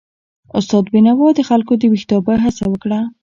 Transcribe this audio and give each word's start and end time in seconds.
استاد 0.57 0.85
بینوا 0.93 1.27
د 1.35 1.39
خلکو 1.49 1.73
د 1.77 1.83
ویښتابه 1.93 2.33
هڅه 2.45 2.65
وکړه. 2.67 2.99